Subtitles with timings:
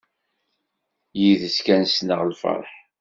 [1.21, 2.71] Yid-s kan ssneɣ lferḥ.